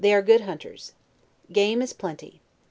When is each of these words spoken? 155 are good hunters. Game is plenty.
155 0.03 0.17
are 0.17 0.25
good 0.39 0.45
hunters. 0.47 0.93
Game 1.51 1.79
is 1.79 1.93
plenty. 1.93 2.41